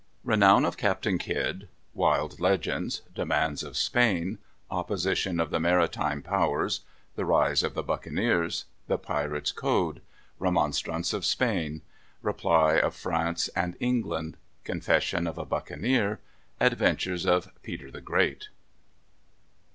[0.23, 1.67] _Renown of Captain Kidd.
[1.93, 3.03] Wild Legends.
[3.13, 4.39] Demands of Spain.
[4.71, 6.81] Opposition of the Maritime Powers.
[7.15, 8.65] The Rise of the Buccaneers.
[8.87, 10.01] The Pirates' Code.
[10.39, 11.83] Remonstrance of Spain.
[12.23, 14.37] Reply of France and England.
[14.63, 16.19] Confession of a Buccaneer.
[16.59, 18.49] Adventures of Peter the Great.